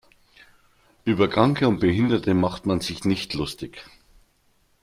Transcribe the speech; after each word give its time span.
Über 1.05 1.27
Kranke 1.29 1.67
und 1.67 1.79
Behinderte 1.79 2.33
macht 2.33 2.65
man 2.65 2.79
sich 2.81 3.05
nicht 3.05 3.35
lustig. 3.35 3.85